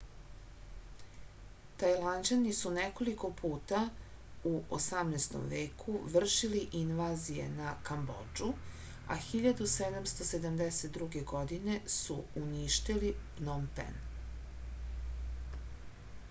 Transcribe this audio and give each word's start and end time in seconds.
tajlanđani 1.81 2.53
su 2.59 2.69
nekoliko 2.77 3.29
puta 3.41 3.81
u 4.53 4.53
18. 4.77 5.37
veku 5.53 5.99
vršili 6.15 6.63
invazije 6.81 7.45
na 7.59 7.75
kambodžu 7.91 8.49
a 9.07 9.19
1772. 9.27 11.23
godine 11.35 11.79
su 11.99 12.17
uništili 12.45 13.13
pnom 13.39 13.69
pen 13.79 14.03